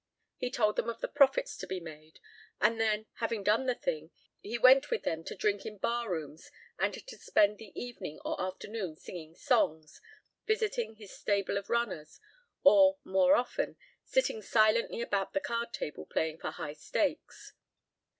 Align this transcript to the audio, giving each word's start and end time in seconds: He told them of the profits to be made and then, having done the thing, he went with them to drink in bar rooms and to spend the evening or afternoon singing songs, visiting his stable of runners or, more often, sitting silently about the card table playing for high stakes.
He 0.37 0.49
told 0.49 0.77
them 0.77 0.89
of 0.89 0.99
the 0.99 1.07
profits 1.07 1.55
to 1.57 1.67
be 1.67 1.79
made 1.79 2.19
and 2.59 2.81
then, 2.81 3.05
having 3.17 3.43
done 3.43 3.67
the 3.67 3.75
thing, 3.75 4.09
he 4.41 4.57
went 4.57 4.89
with 4.89 5.03
them 5.03 5.23
to 5.25 5.35
drink 5.35 5.63
in 5.63 5.77
bar 5.77 6.09
rooms 6.09 6.49
and 6.79 6.91
to 7.05 7.17
spend 7.19 7.59
the 7.59 7.71
evening 7.79 8.19
or 8.25 8.41
afternoon 8.41 8.95
singing 8.95 9.35
songs, 9.35 10.01
visiting 10.47 10.95
his 10.95 11.11
stable 11.13 11.55
of 11.55 11.69
runners 11.69 12.19
or, 12.63 12.97
more 13.03 13.35
often, 13.35 13.75
sitting 14.03 14.41
silently 14.41 15.01
about 15.03 15.33
the 15.33 15.39
card 15.39 15.71
table 15.71 16.07
playing 16.07 16.39
for 16.39 16.49
high 16.49 16.73
stakes. 16.73 17.53